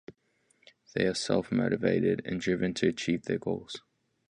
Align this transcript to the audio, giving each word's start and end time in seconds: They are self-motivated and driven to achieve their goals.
They 0.95 1.05
are 1.05 1.13
self-motivated 1.13 2.23
and 2.25 2.41
driven 2.41 2.73
to 2.73 2.87
achieve 2.87 3.25
their 3.25 3.37
goals. 3.37 3.81